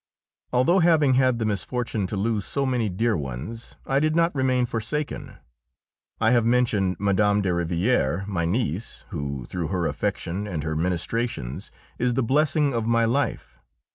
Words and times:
Although 0.51 0.79
having 0.79 1.13
had 1.13 1.37
the 1.37 1.45
misfortune 1.45 2.07
to 2.07 2.15
lose 2.17 2.43
so 2.43 2.65
many 2.65 2.89
dear 2.89 3.15
ones, 3.15 3.75
I 3.85 3.99
did 3.99 4.15
not 4.15 4.33
remain 4.33 4.65
forsaken. 4.65 5.37
I 6.19 6.31
have 6.31 6.43
mentioned 6.43 6.95
Mme. 6.97 7.41
de 7.41 7.49
Rivière, 7.51 8.25
my 8.25 8.45
niece, 8.45 9.05
who, 9.09 9.45
through 9.45 9.67
her 9.67 9.85
affection 9.85 10.47
and 10.47 10.63
her 10.63 10.75
ministrations, 10.75 11.69
is 11.99 12.15
the 12.15 12.23
blessing 12.23 12.73
of 12.73 12.87
my 12.87 13.05
life. 13.05 13.59